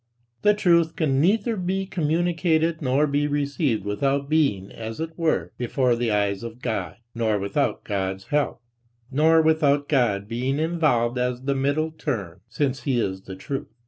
[0.41, 5.95] The truth can neither be communicated nor be received without being as it were before
[5.95, 8.63] the eyes of God, nor without God's help,
[9.11, 13.67] nor without God being involved as the middle term, since he is the truth.